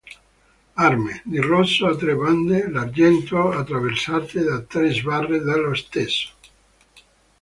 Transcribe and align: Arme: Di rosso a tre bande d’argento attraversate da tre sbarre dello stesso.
Arme: 0.85 1.17
Di 1.31 1.39
rosso 1.49 1.83
a 1.85 1.93
tre 1.99 2.13
bande 2.21 2.57
d’argento 2.77 3.39
attraversate 3.59 4.39
da 4.49 4.57
tre 4.71 4.89
sbarre 4.97 5.37
dello 5.47 5.75
stesso. 5.75 6.27